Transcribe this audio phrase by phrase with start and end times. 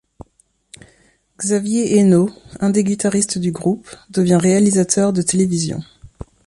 [1.37, 5.83] Xavier Esnault, un des guitaristes du groupe, devient réalisateur de télévision.